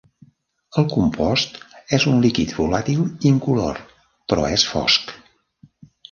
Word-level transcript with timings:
El 0.81 0.85
compost 0.91 1.59
és 1.97 2.07
un 2.11 2.23
líquid 2.23 2.53
volàtil 2.59 3.03
incolor, 3.33 3.81
però 4.33 4.47
és 4.55 4.65
fosc. 4.71 5.13